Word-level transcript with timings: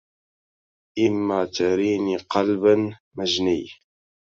إما 1.07 1.45
تريني 1.45 2.17
قالبا 2.17 2.95
مجني 3.15 3.67